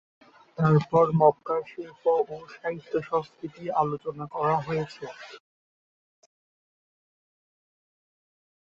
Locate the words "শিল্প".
1.67-2.03